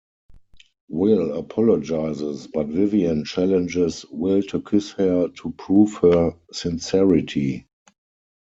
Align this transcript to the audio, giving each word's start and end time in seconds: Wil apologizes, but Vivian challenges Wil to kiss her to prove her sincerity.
Wil 0.89 1.37
apologizes, 1.37 2.47
but 2.47 2.65
Vivian 2.65 3.23
challenges 3.23 4.03
Wil 4.09 4.41
to 4.41 4.59
kiss 4.59 4.93
her 4.93 5.27
to 5.27 5.51
prove 5.51 5.93
her 5.97 6.33
sincerity. 6.51 7.67